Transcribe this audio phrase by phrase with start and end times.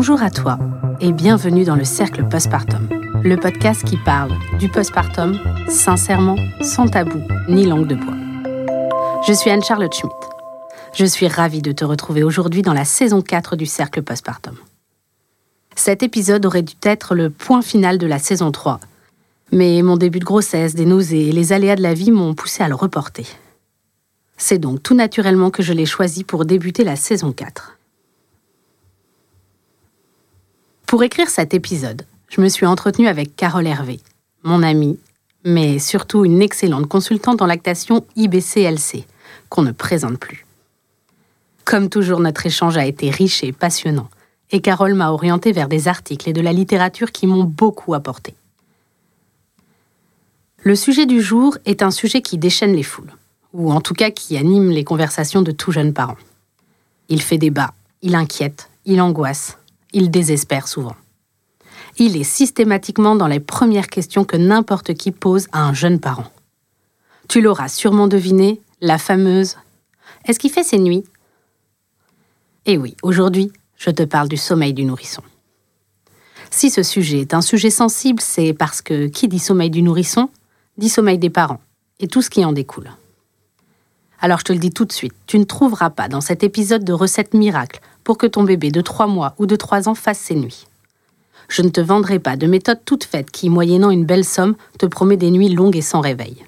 [0.00, 0.58] Bonjour à toi
[1.02, 2.88] et bienvenue dans le Cercle Postpartum,
[3.22, 5.38] le podcast qui parle du postpartum
[5.68, 7.20] sincèrement, sans tabou
[7.50, 8.16] ni langue de bois.
[9.28, 10.16] Je suis Anne-Charlotte Schmitt.
[10.94, 14.56] Je suis ravie de te retrouver aujourd'hui dans la saison 4 du Cercle Postpartum.
[15.76, 18.80] Cet épisode aurait dû être le point final de la saison 3,
[19.52, 22.62] mais mon début de grossesse, des nausées et les aléas de la vie m'ont poussé
[22.62, 23.26] à le reporter.
[24.38, 27.76] C'est donc tout naturellement que je l'ai choisi pour débuter la saison 4.
[30.90, 34.00] Pour écrire cet épisode, je me suis entretenue avec Carole Hervé,
[34.42, 34.98] mon amie,
[35.44, 39.06] mais surtout une excellente consultante en lactation IBCLC,
[39.48, 40.44] qu'on ne présente plus.
[41.64, 44.08] Comme toujours, notre échange a été riche et passionnant,
[44.50, 48.34] et Carole m'a orientée vers des articles et de la littérature qui m'ont beaucoup apporté.
[50.64, 53.14] Le sujet du jour est un sujet qui déchaîne les foules,
[53.52, 56.18] ou en tout cas qui anime les conversations de tout jeunes parents.
[57.08, 59.56] Il fait débat, il inquiète, il angoisse,
[59.92, 60.96] il désespère souvent.
[61.98, 66.30] Il est systématiquement dans les premières questions que n'importe qui pose à un jeune parent.
[67.28, 69.50] Tu l'auras sûrement deviné, la fameuse⁇
[70.24, 71.04] Est-ce qu'il fait ses nuits?⁇
[72.66, 75.22] Eh oui, aujourd'hui, je te parle du sommeil du nourrisson.
[76.50, 80.28] Si ce sujet est un sujet sensible, c'est parce que qui dit sommeil du nourrisson
[80.76, 81.60] dit sommeil des parents
[82.00, 82.90] et tout ce qui en découle.
[84.20, 86.84] Alors je te le dis tout de suite, tu ne trouveras pas dans cet épisode
[86.84, 87.80] de recettes miracles
[88.10, 90.66] pour que ton bébé de 3 mois ou de 3 ans fasse ses nuits.
[91.48, 94.86] Je ne te vendrai pas de méthode toute faite qui, moyennant une belle somme, te
[94.86, 96.44] promet des nuits longues et sans réveil.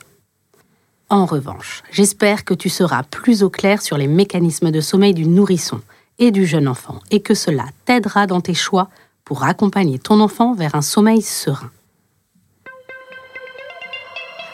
[1.08, 5.24] En revanche, j'espère que tu seras plus au clair sur les mécanismes de sommeil du
[5.24, 5.80] nourrisson
[6.18, 8.88] et du jeune enfant et que cela t'aidera dans tes choix
[9.24, 11.70] pour accompagner ton enfant vers un sommeil serein.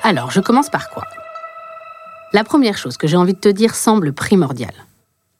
[0.02, 1.04] Alors, je commence par quoi?
[2.34, 4.84] La première chose que j'ai envie de te dire semble primordiale.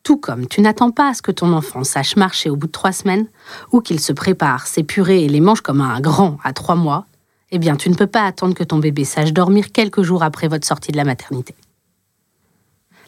[0.08, 2.72] Tout comme tu n'attends pas à ce que ton enfant sache marcher au bout de
[2.72, 3.26] trois semaines,
[3.72, 7.04] ou qu'il se prépare ses purées et les mange comme un grand à trois mois,
[7.50, 10.48] eh bien tu ne peux pas attendre que ton bébé sache dormir quelques jours après
[10.48, 11.54] votre sortie de la maternité.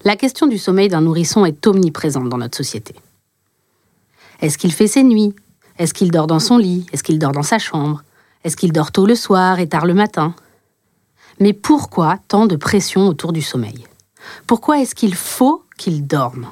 [0.05, 2.95] La question du sommeil d'un nourrisson est omniprésente dans notre société.
[4.43, 5.35] Est-ce qu'il fait ses nuits?
[5.79, 6.85] Est-ce qu'il dort dans son lit?
[6.93, 8.05] Est-ce qu'il dort dans sa chambre?
[8.45, 10.35] Est-ce qu'il dort tôt le soir et tard le matin?
[11.39, 13.87] Mais pourquoi tant de pression autour du sommeil?
[14.47, 16.47] Pourquoi est-ce qu'il faut qu'il dorme?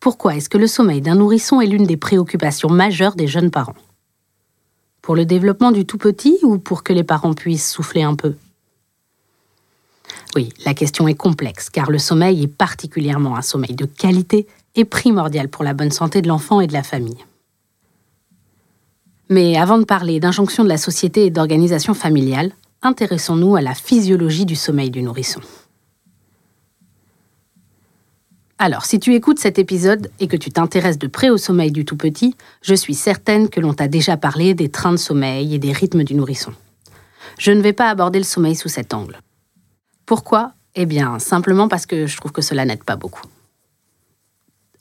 [0.00, 3.74] Pourquoi est-ce que le sommeil d'un nourrisson est l'une des préoccupations majeures des jeunes parents?
[5.02, 8.34] Pour le développement du tout petit ou pour que les parents puissent souffler un peu?
[10.36, 14.84] Oui, la question est complexe car le sommeil est particulièrement un sommeil de qualité et
[14.84, 17.24] primordial pour la bonne santé de l'enfant et de la famille.
[19.30, 24.46] Mais avant de parler d'injonction de la société et d'organisation familiale, intéressons-nous à la physiologie
[24.46, 25.40] du sommeil du nourrisson.
[28.60, 31.84] Alors, si tu écoutes cet épisode et que tu t'intéresses de près au sommeil du
[31.84, 35.60] tout petit, je suis certaine que l'on t'a déjà parlé des trains de sommeil et
[35.60, 36.52] des rythmes du nourrisson.
[37.38, 39.20] Je ne vais pas aborder le sommeil sous cet angle.
[40.06, 40.54] Pourquoi?
[40.74, 43.22] Eh bien, simplement parce que je trouve que cela n'aide pas beaucoup.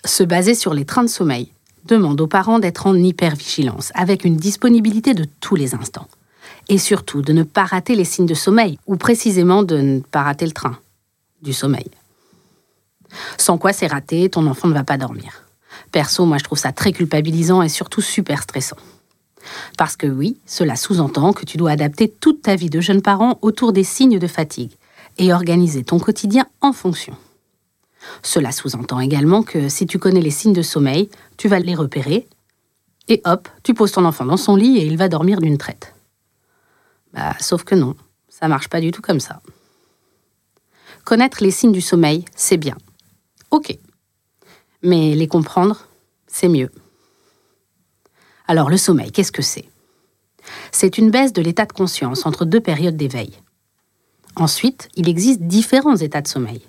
[0.05, 1.51] Se baser sur les trains de sommeil
[1.85, 6.07] demande aux parents d'être en hypervigilance, avec une disponibilité de tous les instants.
[6.67, 10.23] Et surtout de ne pas rater les signes de sommeil, ou précisément de ne pas
[10.23, 10.77] rater le train
[11.43, 11.85] du sommeil.
[13.37, 15.43] Sans quoi c'est raté, ton enfant ne va pas dormir.
[15.91, 18.77] Perso, moi je trouve ça très culpabilisant et surtout super stressant.
[19.77, 23.39] Parce que oui, cela sous-entend que tu dois adapter toute ta vie de jeune parent
[23.41, 24.71] autour des signes de fatigue
[25.17, 27.15] et organiser ton quotidien en fonction.
[28.23, 32.27] Cela sous-entend également que si tu connais les signes de sommeil, tu vas les repérer
[33.07, 35.93] et hop, tu poses ton enfant dans son lit et il va dormir d'une traite.
[37.13, 37.95] Bah, sauf que non,
[38.27, 39.41] ça marche pas du tout comme ça.
[41.05, 42.75] Connaître les signes du sommeil, c'est bien.
[43.51, 43.77] Ok.
[44.83, 45.87] Mais les comprendre,
[46.27, 46.69] c'est mieux.
[48.47, 49.69] Alors le sommeil, qu'est-ce que c'est?
[50.71, 53.33] C'est une baisse de l'état de conscience entre deux périodes d'éveil.
[54.35, 56.61] Ensuite, il existe différents états de sommeil.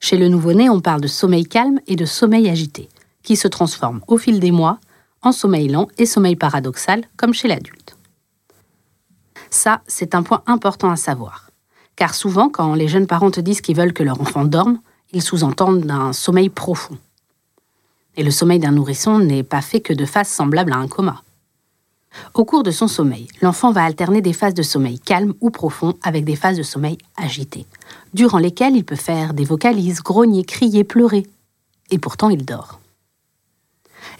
[0.00, 2.88] Chez le nouveau-né, on parle de sommeil calme et de sommeil agité,
[3.22, 4.78] qui se transforment au fil des mois
[5.22, 7.96] en sommeil lent et sommeil paradoxal, comme chez l'adulte.
[9.50, 11.50] Ça, c'est un point important à savoir.
[11.94, 14.80] Car souvent, quand les jeunes parents te disent qu'ils veulent que leur enfant dorme,
[15.12, 16.98] ils sous-entendent un sommeil profond.
[18.16, 21.22] Et le sommeil d'un nourrisson n'est pas fait que de phases semblables à un coma.
[22.34, 25.94] Au cours de son sommeil, l'enfant va alterner des phases de sommeil calme ou profond
[26.02, 27.66] avec des phases de sommeil agité,
[28.12, 31.26] durant lesquelles il peut faire des vocalises, grogner, crier, pleurer.
[31.90, 32.80] Et pourtant, il dort.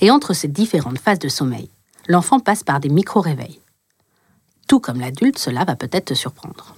[0.00, 1.68] Et entre ces différentes phases de sommeil,
[2.08, 3.60] l'enfant passe par des micro-réveils.
[4.68, 6.74] Tout comme l'adulte, cela va peut-être te surprendre.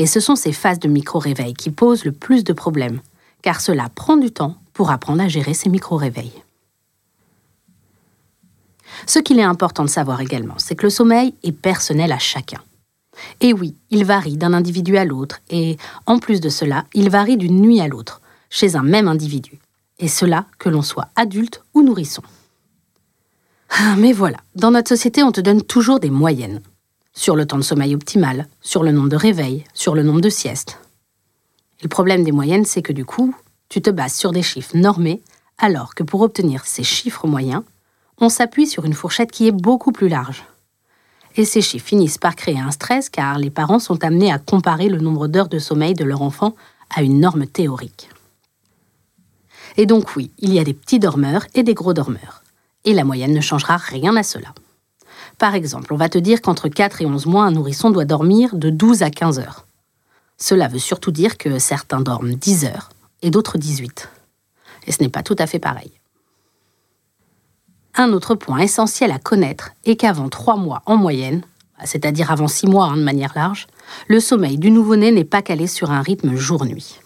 [0.00, 3.00] Et ce sont ces phases de micro-réveil qui posent le plus de problèmes,
[3.42, 6.42] car cela prend du temps pour apprendre à gérer ces micro-réveils.
[9.06, 12.62] Ce qu'il est important de savoir également, c'est que le sommeil est personnel à chacun.
[13.42, 15.76] Et oui, il varie d'un individu à l'autre, et
[16.06, 19.58] en plus de cela, il varie d'une nuit à l'autre, chez un même individu.
[19.98, 22.22] Et cela que l'on soit adulte ou nourrisson.
[23.68, 26.62] Ah, mais voilà, dans notre société, on te donne toujours des moyennes.
[27.12, 30.30] Sur le temps de sommeil optimal, sur le nombre de réveils, sur le nombre de
[30.30, 30.78] siestes.
[31.82, 33.34] Le problème des moyennes, c'est que du coup,
[33.68, 35.20] tu te bases sur des chiffres normés,
[35.58, 37.62] alors que pour obtenir ces chiffres moyens,
[38.18, 40.44] on s'appuie sur une fourchette qui est beaucoup plus large.
[41.36, 44.88] Et ces chiffres finissent par créer un stress car les parents sont amenés à comparer
[44.88, 46.54] le nombre d'heures de sommeil de leur enfant
[46.94, 48.08] à une norme théorique.
[49.76, 52.42] Et donc oui, il y a des petits dormeurs et des gros dormeurs.
[52.84, 54.54] Et la moyenne ne changera rien à cela.
[55.40, 58.54] Par exemple, on va te dire qu'entre 4 et 11 mois, un nourrisson doit dormir
[58.54, 59.64] de 12 à 15 heures.
[60.36, 62.90] Cela veut surtout dire que certains dorment 10 heures
[63.22, 64.10] et d'autres 18.
[64.86, 65.92] Et ce n'est pas tout à fait pareil.
[67.94, 71.40] Un autre point essentiel à connaître est qu'avant 3 mois en moyenne,
[71.84, 73.66] c'est-à-dire avant 6 mois hein, de manière large,
[74.08, 77.00] le sommeil du nouveau-né n'est pas calé sur un rythme jour-nuit.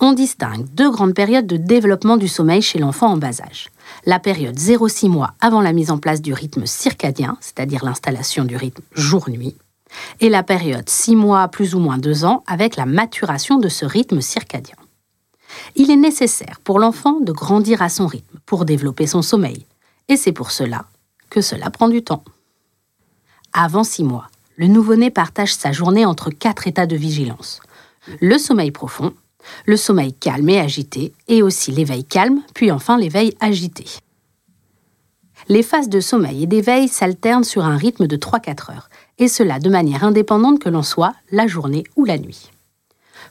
[0.00, 3.68] On distingue deux grandes périodes de développement du sommeil chez l'enfant en bas âge.
[4.06, 8.56] La période 0-6 mois avant la mise en place du rythme circadien, c'est-à-dire l'installation du
[8.56, 9.56] rythme jour-nuit,
[10.20, 13.84] et la période 6 mois plus ou moins 2 ans avec la maturation de ce
[13.84, 14.76] rythme circadien.
[15.76, 19.66] Il est nécessaire pour l'enfant de grandir à son rythme pour développer son sommeil,
[20.08, 20.86] et c'est pour cela
[21.28, 22.24] que cela prend du temps.
[23.52, 27.60] Avant six mois, le nouveau-né partage sa journée entre quatre états de vigilance.
[28.20, 29.14] Le sommeil profond,
[29.66, 33.84] le sommeil calme et agité, et aussi l'éveil calme, puis enfin l'éveil agité.
[35.48, 39.58] Les phases de sommeil et d'éveil s'alternent sur un rythme de 3-4 heures, et cela
[39.58, 42.50] de manière indépendante que l'on soit la journée ou la nuit.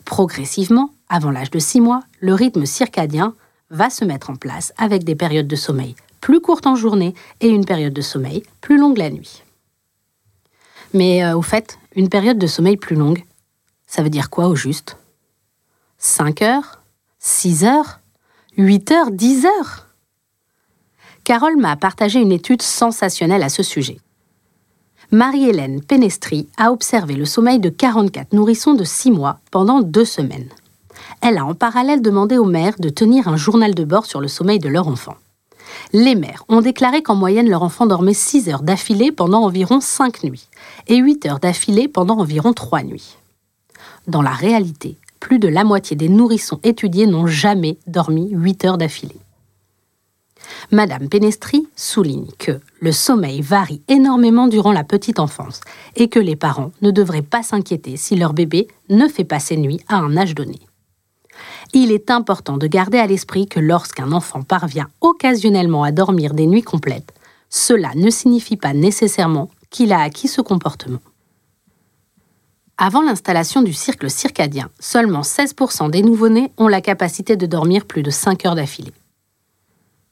[0.06, 3.33] Progressivement, avant l'âge de 6 mois, le rythme circadien
[3.69, 7.50] va se mettre en place avec des périodes de sommeil plus courtes en journée et
[7.50, 9.44] une période de sommeil plus longue la nuit.
[10.94, 13.23] Mais euh, au fait, une période de sommeil plus longue,
[13.88, 14.97] ça veut dire quoi au juste?
[16.01, 16.80] 5 heures
[17.19, 18.00] 6 heures
[18.56, 19.88] 8 heures 10 heures
[21.25, 24.00] Carole m'a partagé une étude sensationnelle à ce sujet.
[25.12, 30.48] Marie-Hélène Penestri a observé le sommeil de 44 nourrissons de 6 mois pendant deux semaines.
[31.19, 34.30] Elle a en parallèle demandé aux mères de tenir un journal de bord sur le
[34.30, 35.18] sommeil de leur enfant.
[35.92, 40.24] Les mères ont déclaré qu'en moyenne leur enfant dormait 6 heures d'affilée pendant environ 5
[40.24, 40.48] nuits
[40.88, 43.18] et 8 heures d'affilée pendant environ 3 nuits.
[44.07, 48.77] Dans la réalité, plus de la moitié des nourrissons étudiés n'ont jamais dormi 8 heures
[48.77, 49.19] d'affilée.
[50.71, 55.62] Madame Penestri souligne que le sommeil varie énormément durant la petite enfance
[55.95, 59.57] et que les parents ne devraient pas s'inquiéter si leur bébé ne fait pas ses
[59.57, 60.60] nuits à un âge donné.
[61.74, 66.48] Il est important de garder à l'esprit que lorsqu'un enfant parvient occasionnellement à dormir des
[66.48, 67.13] nuits complètes,
[67.50, 71.00] cela ne signifie pas nécessairement qu'il a acquis ce comportement.
[72.81, 78.04] Avant l'installation du cycle circadien, seulement 16% des nouveau-nés ont la capacité de dormir plus
[78.04, 78.94] de 5 heures d'affilée.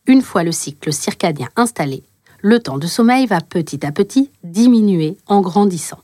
[0.05, 2.03] Une fois le cycle circadien installé,
[2.41, 5.99] le temps de sommeil va petit à petit diminuer en grandissant.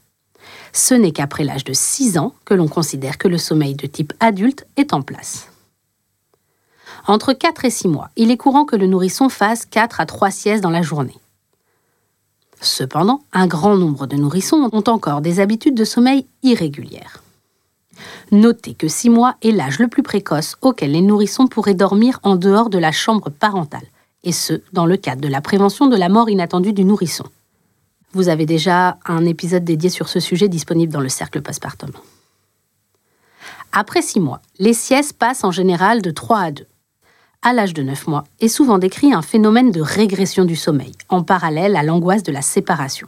[0.72, 4.14] Ce n'est qu'après l'âge de 6 ans que l'on considère que le sommeil de type
[4.22, 5.50] adulte est en place.
[7.08, 10.32] Entre 4 et 6 mois, il est courant que le nourrisson fasse 4 à 3
[10.32, 11.20] siestes dans la journée.
[12.64, 17.22] Cependant, un grand nombre de nourrissons ont encore des habitudes de sommeil irrégulières.
[18.32, 22.38] Notez que 6 mois est l'âge le plus précoce auquel les nourrissons pourraient dormir en
[22.38, 23.86] dehors de la chambre parentale
[24.24, 27.26] et ce, dans le cadre de la prévention de la mort inattendue du nourrisson.
[28.14, 31.92] Vous avez déjà un épisode dédié sur ce sujet disponible dans le cercle postpartum.
[33.74, 36.66] Après six mois, les siestes passent en général de 3 à 2.
[37.46, 41.24] À l'âge de 9 mois est souvent décrit un phénomène de régression du sommeil, en
[41.24, 43.08] parallèle à l'angoisse de la séparation.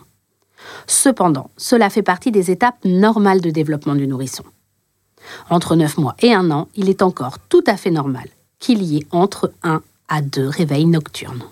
[0.88, 4.44] Cependant, cela fait partie des étapes normales de développement du nourrisson.
[5.50, 8.27] Entre 9 mois et 1 an, il est encore tout à fait normal
[8.60, 11.44] qu'il y ait entre 1 à deux réveils nocturnes.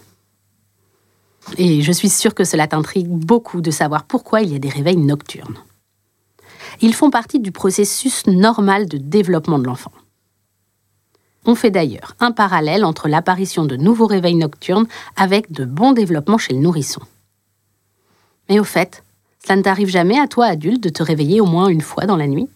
[1.57, 4.69] Et je suis sûre que cela t'intrigue beaucoup de savoir pourquoi il y a des
[4.69, 5.57] réveils nocturnes.
[6.81, 9.91] Ils font partie du processus normal de développement de l'enfant.
[11.45, 16.37] On fait d'ailleurs un parallèle entre l'apparition de nouveaux réveils nocturnes avec de bons développements
[16.37, 17.01] chez le nourrisson.
[18.49, 19.03] Mais au fait,
[19.43, 22.15] cela ne t'arrive jamais à toi adulte de te réveiller au moins une fois dans
[22.15, 22.49] la nuit?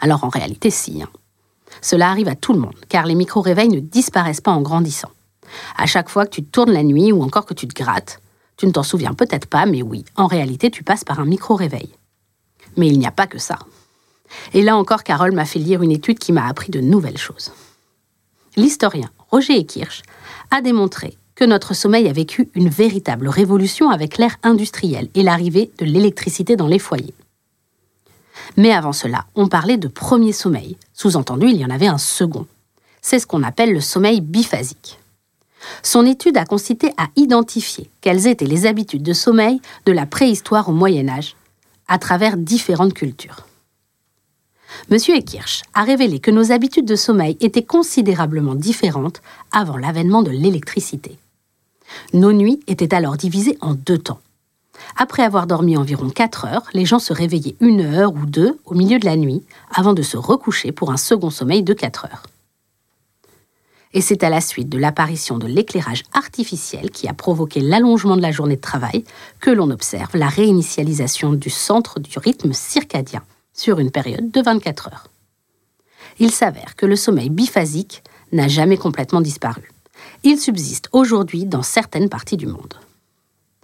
[0.00, 1.02] Alors en réalité si.
[1.02, 1.08] Hein.
[1.80, 5.10] Cela arrive à tout le monde, car les micro-réveils ne disparaissent pas en grandissant.
[5.76, 8.20] À chaque fois que tu tournes la nuit ou encore que tu te grattes,
[8.56, 11.90] tu ne t'en souviens peut-être pas, mais oui, en réalité, tu passes par un micro-réveil.
[12.76, 13.58] Mais il n'y a pas que ça.
[14.54, 17.52] Et là encore, Carole m'a fait lire une étude qui m'a appris de nouvelles choses.
[18.56, 20.02] L'historien Roger Ekirch
[20.50, 25.70] a démontré que notre sommeil a vécu une véritable révolution avec l'ère industrielle et l'arrivée
[25.78, 27.14] de l'électricité dans les foyers.
[28.56, 30.76] Mais avant cela, on parlait de premier sommeil.
[30.92, 32.46] Sous-entendu, il y en avait un second.
[33.00, 34.98] C'est ce qu'on appelle le sommeil biphasique.
[35.82, 40.68] Son étude a consisté à identifier quelles étaient les habitudes de sommeil de la préhistoire
[40.68, 41.36] au Moyen Âge,
[41.88, 43.46] à travers différentes cultures.
[44.90, 50.30] Monsieur Ekirch a révélé que nos habitudes de sommeil étaient considérablement différentes avant l'avènement de
[50.30, 51.18] l'électricité.
[52.12, 54.20] Nos nuits étaient alors divisées en deux temps.
[54.96, 58.74] Après avoir dormi environ 4 heures, les gens se réveillaient une heure ou deux au
[58.74, 59.42] milieu de la nuit
[59.74, 62.22] avant de se recoucher pour un second sommeil de 4 heures.
[63.94, 68.22] Et c'est à la suite de l'apparition de l'éclairage artificiel qui a provoqué l'allongement de
[68.22, 69.04] la journée de travail
[69.38, 73.22] que l'on observe la réinitialisation du centre du rythme circadien
[73.52, 75.08] sur une période de 24 heures.
[76.18, 79.70] Il s'avère que le sommeil biphasique n'a jamais complètement disparu.
[80.24, 82.74] Il subsiste aujourd'hui dans certaines parties du monde.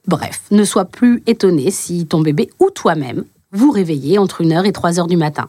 [0.07, 4.73] Bref, ne sois plus étonné si ton bébé ou toi-même vous réveillez entre 1h et
[4.73, 5.49] 3h du matin.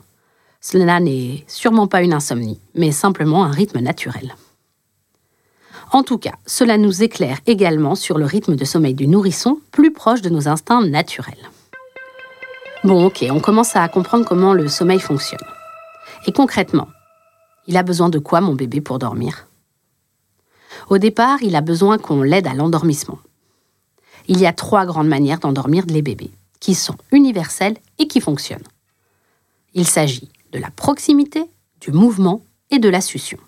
[0.61, 4.35] Cela n'est sûrement pas une insomnie, mais simplement un rythme naturel.
[5.91, 9.91] En tout cas, cela nous éclaire également sur le rythme de sommeil du nourrisson, plus
[9.91, 11.49] proche de nos instincts naturels.
[12.85, 15.43] Bon, ok, on commence à comprendre comment le sommeil fonctionne.
[16.25, 16.87] Et concrètement,
[17.67, 19.47] il a besoin de quoi mon bébé pour dormir?
[20.89, 23.19] Au départ, il a besoin qu'on l'aide à l'endormissement.
[24.29, 26.31] Il y a trois grandes manières d'endormir les bébés,
[26.61, 28.67] qui sont universelles et qui fonctionnent.
[29.73, 31.43] Il s'agit de la proximité,
[31.81, 33.39] du mouvement et de la succion.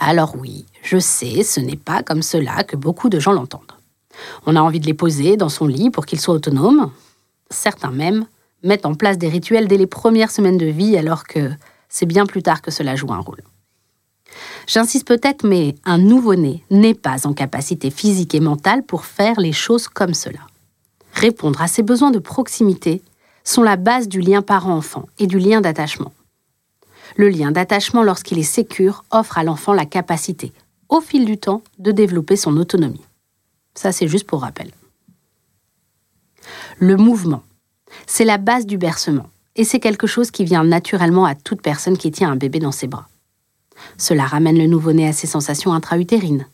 [0.00, 3.72] Alors oui, je sais, ce n'est pas comme cela que beaucoup de gens l'entendent.
[4.46, 6.90] On a envie de les poser dans son lit pour qu'ils soient autonomes,
[7.50, 8.26] Certains même
[8.62, 11.50] mettent en place des rituels dès les premières semaines de vie alors que
[11.88, 13.42] c'est bien plus tard que cela joue un rôle.
[14.66, 19.52] J'insiste peut-être, mais un nouveau-né n'est pas en capacité physique et mentale pour faire les
[19.52, 20.40] choses comme cela.
[21.12, 23.02] Répondre à ses besoins de proximité
[23.44, 26.12] sont la base du lien parent-enfant et du lien d'attachement.
[27.16, 30.52] Le lien d'attachement, lorsqu'il est sécure, offre à l'enfant la capacité,
[30.88, 33.04] au fil du temps, de développer son autonomie.
[33.74, 34.70] Ça, c'est juste pour rappel.
[36.78, 37.42] Le mouvement,
[38.06, 41.98] c'est la base du bercement, et c'est quelque chose qui vient naturellement à toute personne
[41.98, 43.08] qui tient un bébé dans ses bras.
[43.98, 46.46] Cela ramène le nouveau-né à ses sensations intra-utérines.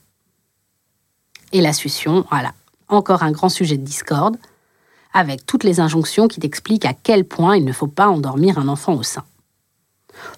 [1.52, 2.52] Et la succion, voilà,
[2.88, 4.36] encore un grand sujet de discorde,
[5.12, 8.68] avec toutes les injonctions qui t'expliquent à quel point il ne faut pas endormir un
[8.68, 9.24] enfant au sein.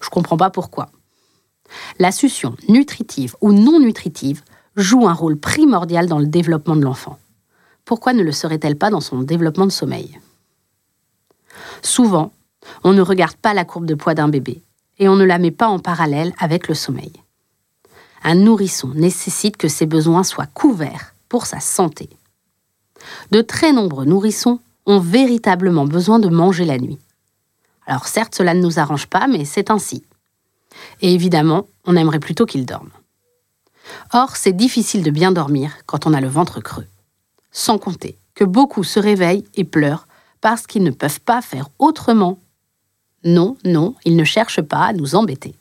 [0.01, 0.89] Je comprends pas pourquoi.
[1.99, 4.43] La succion, nutritive ou non nutritive,
[4.75, 7.19] joue un rôle primordial dans le développement de l'enfant
[7.85, 10.19] pourquoi ne le serait-elle pas dans son développement de sommeil?
[11.81, 12.31] Souvent,
[12.83, 14.61] on ne regarde pas la courbe de poids d'un bébé
[14.99, 17.11] et on ne la met pas en parallèle avec le sommeil.
[18.23, 22.09] Un nourrisson nécessite que ses besoins soient couverts pour sa santé.
[23.31, 26.99] De très nombreux nourrissons ont véritablement besoin de manger la nuit.
[27.85, 30.03] Alors certes, cela ne nous arrange pas, mais c'est ainsi.
[31.01, 32.91] Et évidemment, on aimerait plutôt qu'ils dorment.
[34.13, 36.87] Or, c'est difficile de bien dormir quand on a le ventre creux
[37.53, 40.07] sans compter que beaucoup se réveillent et pleurent
[40.41, 42.37] parce qu'ils ne peuvent pas faire autrement.
[43.23, 45.55] Non, non, ils ne cherchent pas à nous embêter.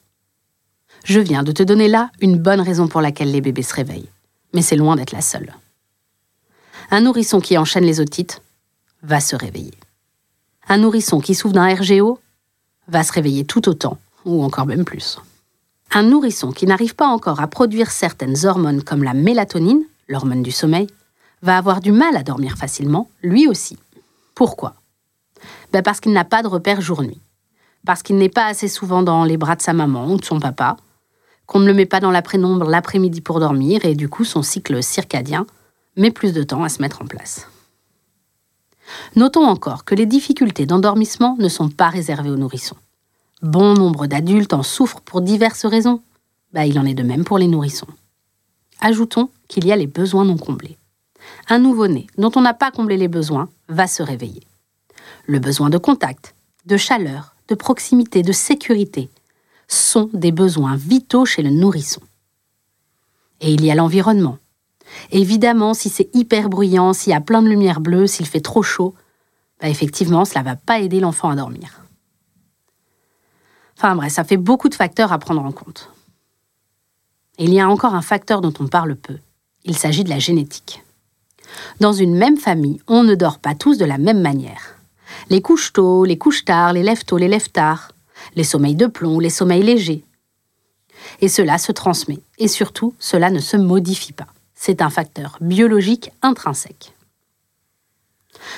[1.05, 4.11] Je viens de te donner là une bonne raison pour laquelle les bébés se réveillent,
[4.53, 5.55] mais c'est loin d'être la seule.
[6.91, 8.43] Un nourrisson qui enchaîne les otites
[9.03, 9.75] va se réveiller.
[10.69, 12.19] Un nourrisson qui souffre d'un RGO
[12.89, 15.19] va se réveiller tout autant, ou encore même plus.
[15.93, 20.51] Un nourrisson qui n'arrive pas encore à produire certaines hormones comme la mélatonine, l'hormone du
[20.51, 20.87] sommeil,
[21.43, 23.77] va avoir du mal à dormir facilement, lui aussi.
[24.35, 24.75] Pourquoi?
[25.73, 27.21] Ben Parce qu'il n'a pas de repère jour-nuit.
[27.85, 30.39] Parce qu'il n'est pas assez souvent dans les bras de sa maman ou de son
[30.39, 30.77] papa,
[31.47, 34.43] qu'on ne le met pas dans la prénombre l'après-midi pour dormir et du coup son
[34.43, 35.47] cycle circadien
[35.97, 37.49] met plus de temps à se mettre en place.
[39.17, 42.77] Notons encore que les difficultés d'endormissement ne sont pas réservées aux nourrissons.
[43.43, 46.01] Bon nombre d'adultes en souffrent pour diverses raisons.
[46.53, 47.89] Ben, il en est de même pour les nourrissons.
[48.81, 50.77] Ajoutons qu'il y a les besoins non comblés
[51.49, 54.43] un nouveau-né dont on n'a pas comblé les besoins va se réveiller.
[55.27, 56.35] Le besoin de contact,
[56.67, 59.11] de chaleur, de proximité, de sécurité
[59.69, 62.01] sont des besoins vitaux chez le nourrisson.
[63.41, 64.39] Et il y a l'environnement.
[65.11, 68.63] Évidemment, si c'est hyper bruyant, s'il y a plein de lumière bleue, s'il fait trop
[68.63, 68.95] chaud,
[69.61, 71.83] bah effectivement, cela ne va pas aider l'enfant à dormir.
[73.77, 75.91] Enfin bref, ça fait beaucoup de facteurs à prendre en compte.
[77.39, 79.19] Et il y a encore un facteur dont on parle peu.
[79.65, 80.85] Il s'agit de la génétique.
[81.81, 84.77] Dans une même famille, on ne dort pas tous de la même manière.
[85.31, 87.93] Les couches tôt, les couches tard, les lèvres tôt, les lèvres tard,
[88.37, 90.05] les sommeils de plomb, les sommeils légers.
[91.21, 94.29] Et cela se transmet, et surtout, cela ne se modifie pas.
[94.55, 96.95] C'est un facteur biologique intrinsèque.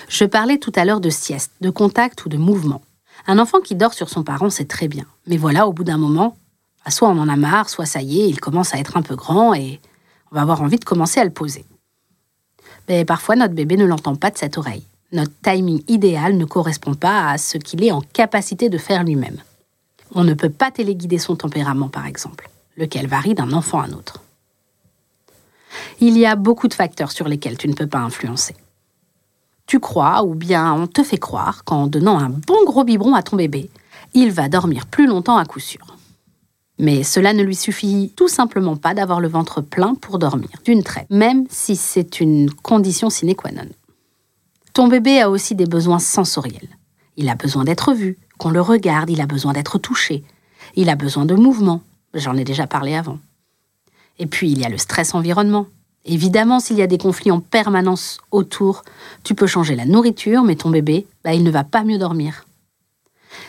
[0.08, 2.82] Je parlais tout à l'heure de sieste, de contact ou de mouvement.
[3.26, 5.06] Un enfant qui dort sur son parent, c'est très bien.
[5.26, 6.36] Mais voilà, au bout d'un moment,
[6.84, 9.02] bah, soit on en a marre, soit ça y est, il commence à être un
[9.02, 9.80] peu grand et
[10.30, 11.64] on va avoir envie de commencer à le poser.
[12.88, 14.84] Mais parfois, notre bébé ne l'entend pas de cette oreille.
[15.12, 19.38] Notre timing idéal ne correspond pas à ce qu'il est en capacité de faire lui-même.
[20.14, 23.92] On ne peut pas téléguider son tempérament, par exemple, lequel varie d'un enfant à un
[23.92, 24.22] autre.
[26.00, 28.54] Il y a beaucoup de facteurs sur lesquels tu ne peux pas influencer.
[29.66, 33.22] Tu crois, ou bien on te fait croire qu'en donnant un bon gros biberon à
[33.22, 33.70] ton bébé,
[34.12, 35.96] il va dormir plus longtemps à coup sûr.
[36.78, 40.82] Mais cela ne lui suffit tout simplement pas d'avoir le ventre plein pour dormir, d'une
[40.82, 43.68] traite, même si c'est une condition sine qua non.
[44.72, 46.68] Ton bébé a aussi des besoins sensoriels.
[47.16, 50.24] Il a besoin d'être vu, qu'on le regarde, il a besoin d'être touché,
[50.74, 51.80] il a besoin de mouvement,
[52.12, 53.20] j'en ai déjà parlé avant.
[54.18, 55.66] Et puis il y a le stress environnement.
[56.04, 58.82] Évidemment, s'il y a des conflits en permanence autour,
[59.22, 62.44] tu peux changer la nourriture, mais ton bébé, bah, il ne va pas mieux dormir.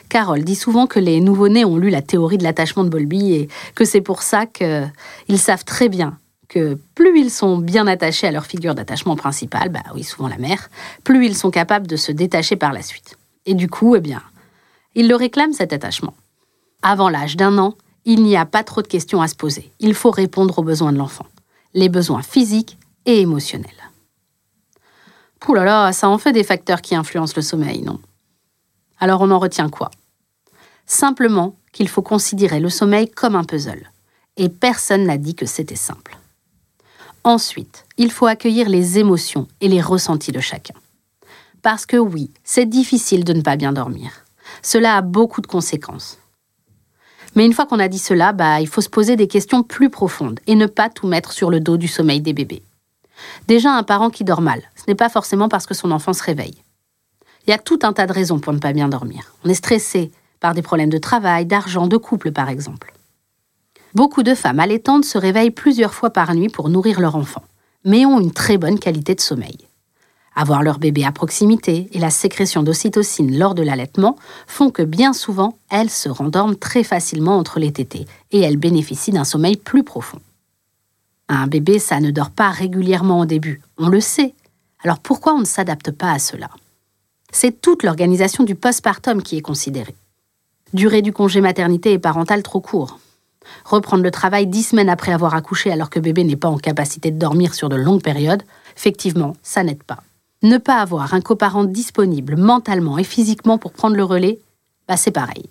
[0.10, 3.50] Carole dit souvent que les nouveau-nés ont lu la théorie de l'attachement de Bowlby et
[3.76, 8.32] que c'est pour ça qu'ils savent très bien que plus ils sont bien attachés à
[8.32, 10.70] leur figure d'attachement principale, bah oui, souvent la mère,
[11.04, 13.18] plus ils sont capables de se détacher par la suite.
[13.46, 14.22] Et du coup, eh bien,
[14.94, 16.14] ils le réclament cet attachement.
[16.82, 17.74] Avant l'âge d'un an,
[18.06, 19.72] il n'y a pas trop de questions à se poser.
[19.80, 21.26] Il faut répondre aux besoins de l'enfant
[21.76, 23.70] les besoins physiques et émotionnels.
[25.40, 28.00] Pouh là là, ça en fait des facteurs qui influencent le sommeil, non?
[29.06, 29.92] Alors on en retient quoi?
[30.88, 33.92] Simplement qu'il faut considérer le sommeil comme un puzzle.
[34.36, 36.18] Et personne n'a dit que c'était simple.
[37.24, 40.74] Ensuite, il faut accueillir les émotions et les ressentis de chacun.
[41.62, 44.10] Parce que oui, c'est difficile de ne pas bien dormir.
[44.64, 46.18] Cela a beaucoup de conséquences.
[47.36, 49.92] Mais une fois qu'on a dit cela, bah, il faut se poser des questions plus
[49.92, 52.64] profondes et ne pas tout mettre sur le dos du sommeil des bébés.
[53.48, 56.24] Déjà, un parent qui dort mal, ce n'est pas forcément parce que son enfant se
[56.24, 56.65] réveille.
[57.48, 59.34] Il y a tout un tas de raisons pour ne pas bien dormir.
[59.44, 62.94] On est stressé par des problèmes de travail, d'argent, de couple par exemple.
[63.94, 67.44] Beaucoup de femmes allaitantes se réveillent plusieurs fois par nuit pour nourrir leur enfant,
[67.86, 69.58] mais ont une très bonne qualité de sommeil.
[70.36, 75.14] Avoir leur bébé à proximité et la sécrétion d'ocytocine lors de l'allaitement font que bien
[75.14, 79.84] souvent, elles se rendorment très facilement entre les tétés et elles bénéficient d'un sommeil plus
[79.84, 80.20] profond.
[81.30, 84.34] Un bébé, ça ne dort pas régulièrement au début, on le sait.
[84.84, 86.50] Alors pourquoi on ne s'adapte pas à cela?
[87.38, 89.94] C'est toute l'organisation du postpartum qui est considérée.
[90.74, 92.98] Durée du congé maternité et parental trop court.
[93.66, 97.12] Reprendre le travail dix semaines après avoir accouché alors que bébé n'est pas en capacité
[97.12, 98.44] de dormir sur de longues périodes,
[98.78, 100.02] effectivement, ça n'aide pas.
[100.44, 104.40] Ne pas avoir un coparent disponible mentalement et physiquement pour prendre le relais,
[104.88, 105.44] bah c'est pareil.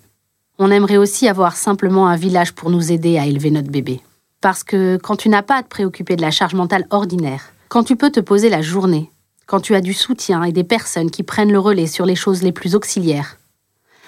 [0.57, 4.01] On aimerait aussi avoir simplement un village pour nous aider à élever notre bébé.
[4.41, 7.83] Parce que quand tu n'as pas à te préoccuper de la charge mentale ordinaire, quand
[7.83, 9.11] tu peux te poser la journée,
[9.45, 12.41] quand tu as du soutien et des personnes qui prennent le relais sur les choses
[12.41, 13.37] les plus auxiliaires,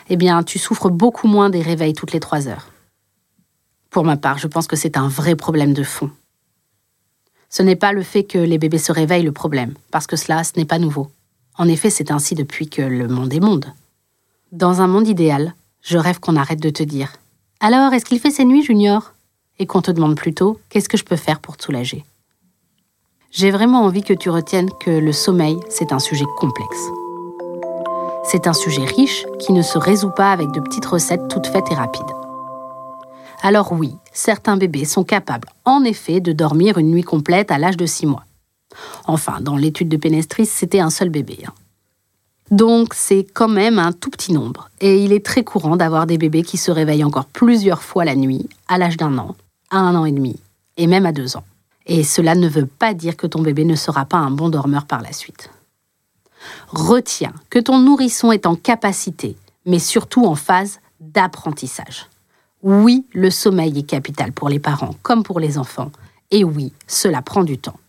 [0.10, 2.71] eh bien, tu souffres beaucoup moins des réveils toutes les trois heures.
[3.89, 6.12] Pour ma part, je pense que c'est un vrai problème de fond.
[7.50, 10.43] Ce n'est pas le fait que les bébés se réveillent le problème, parce que cela,
[10.43, 11.12] ce n'est pas nouveau.
[11.58, 13.65] En effet, c'est ainsi depuis que le monde est monde.
[14.52, 17.13] Dans un monde idéal, je rêve qu'on arrête de te dire
[17.60, 19.13] Alors, est-ce qu'il fait ses nuits, Junior?
[19.60, 22.06] Et qu'on te demande plutôt Qu'est-ce que je peux faire pour te soulager?
[23.31, 26.89] J'ai vraiment envie que tu retiennes que le sommeil, c'est un sujet complexe.
[28.23, 31.71] C'est un sujet riche qui ne se résout pas avec de petites recettes toutes faites
[31.71, 32.03] et rapides.
[33.41, 37.77] Alors oui, certains bébés sont capables, en effet, de dormir une nuit complète à l'âge
[37.77, 38.23] de 6 mois.
[39.05, 41.39] Enfin, dans l'étude de Pénestris, c'était un seul bébé.
[41.45, 41.53] Hein.
[42.49, 46.17] Donc c'est quand même un tout petit nombre, et il est très courant d'avoir des
[46.17, 49.35] bébés qui se réveillent encore plusieurs fois la nuit, à l'âge d'un an,
[49.69, 50.37] à un an et demi,
[50.77, 51.43] et même à deux ans.
[51.88, 54.86] Et cela ne veut pas dire que ton bébé ne sera pas un bon dormeur
[54.86, 55.50] par la suite.
[56.69, 62.08] Retiens que ton nourrisson est en capacité, mais surtout en phase d'apprentissage.
[62.62, 65.91] Oui, le sommeil est capital pour les parents comme pour les enfants.
[66.32, 67.80] Et oui, cela prend du temps.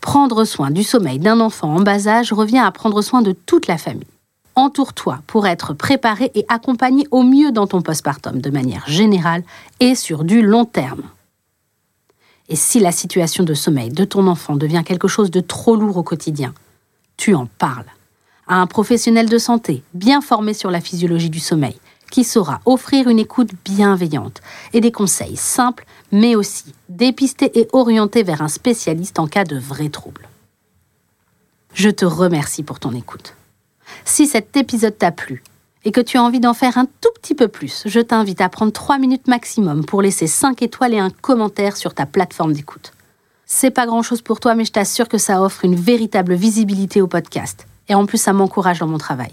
[0.00, 3.66] Prendre soin du sommeil d'un enfant en bas âge revient à prendre soin de toute
[3.66, 4.06] la famille.
[4.54, 9.42] Entoure-toi pour être préparé et accompagné au mieux dans ton postpartum de manière générale
[9.80, 11.02] et sur du long terme.
[12.48, 15.96] Et si la situation de sommeil de ton enfant devient quelque chose de trop lourd
[15.96, 16.54] au quotidien,
[17.16, 17.86] tu en parles
[18.46, 21.78] à un professionnel de santé bien formé sur la physiologie du sommeil
[22.10, 24.40] qui saura offrir une écoute bienveillante
[24.72, 29.58] et des conseils simples, mais aussi dépister et orienter vers un spécialiste en cas de
[29.58, 30.28] vrais troubles.
[31.74, 33.34] Je te remercie pour ton écoute.
[34.04, 35.42] Si cet épisode t'a plu
[35.86, 38.48] et que tu as envie d'en faire un tout petit peu plus, je t'invite à
[38.48, 42.92] prendre 3 minutes maximum pour laisser 5 étoiles et un commentaire sur ta plateforme d'écoute.
[43.44, 47.06] C'est pas grand-chose pour toi, mais je t'assure que ça offre une véritable visibilité au
[47.06, 47.68] podcast.
[47.88, 49.30] Et en plus, ça m'encourage dans mon travail.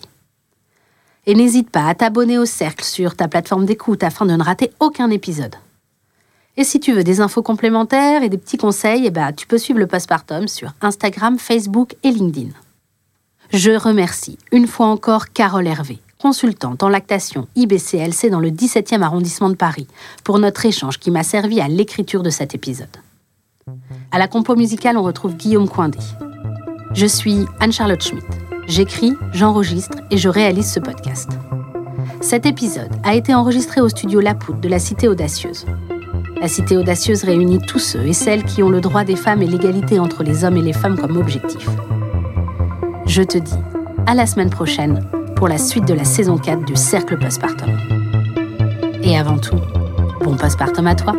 [1.25, 4.69] Et n'hésite pas à t'abonner au cercle sur ta plateforme d'écoute afin de ne rater
[4.79, 5.55] aucun épisode.
[6.55, 9.57] Et si tu veux des infos complémentaires et des petits conseils, eh ben, tu peux
[9.57, 12.51] suivre le postpartum sur Instagram, Facebook et LinkedIn.
[13.51, 19.49] Je remercie une fois encore Carole Hervé, consultante en lactation IBCLC dans le 17e arrondissement
[19.49, 19.87] de Paris,
[20.23, 22.95] pour notre échange qui m'a servi à l'écriture de cet épisode.
[24.09, 25.99] À la compo musicale, on retrouve Guillaume Coindé.
[26.93, 28.23] Je suis Anne-Charlotte Schmitt.
[28.67, 31.29] J'écris, j'enregistre et je réalise ce podcast.
[32.21, 35.65] Cet épisode a été enregistré au studio La Poudre de la Cité Audacieuse.
[36.39, 39.47] La Cité Audacieuse réunit tous ceux et celles qui ont le droit des femmes et
[39.47, 41.67] l'égalité entre les hommes et les femmes comme objectif.
[43.07, 43.59] Je te dis
[44.05, 45.05] à la semaine prochaine
[45.43, 47.77] pour la suite de la saison 4 du Cercle Postpartum.
[49.03, 49.59] Et avant tout,
[50.21, 51.17] bon postpartum à toi